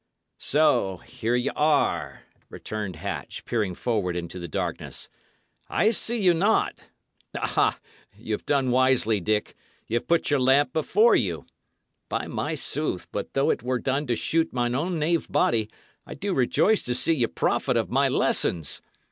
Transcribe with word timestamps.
"So 0.39 0.97
here 1.05 1.35
ye 1.35 1.51
are," 1.55 2.23
returned 2.49 2.95
Hatch, 2.95 3.45
peering 3.45 3.75
forward 3.75 4.15
into 4.15 4.39
the 4.39 4.47
darkness. 4.47 5.09
"I 5.69 5.91
see 5.91 6.19
you 6.19 6.33
not. 6.33 6.89
Aha! 7.37 7.77
y' 8.17 8.33
'ave 8.33 8.41
done 8.47 8.71
wisely, 8.71 9.19
Dick; 9.21 9.53
y' 9.87 9.95
'ave 9.97 10.05
put 10.07 10.31
your 10.31 10.39
lamp 10.39 10.73
before 10.73 11.15
you. 11.15 11.45
By 12.09 12.25
my 12.25 12.55
sooth, 12.55 13.09
but, 13.11 13.33
though 13.35 13.51
it 13.51 13.61
was 13.61 13.81
done 13.83 14.07
to 14.07 14.15
shoot 14.15 14.51
my 14.51 14.73
own 14.73 14.97
knave 14.97 15.31
body, 15.31 15.69
I 16.03 16.15
do 16.15 16.33
rejoice 16.33 16.81
to 16.81 16.95
see 16.95 17.13
ye 17.13 17.27
profit 17.27 17.77
of 17.77 17.91
my 17.91 18.09
lessons! 18.09 18.81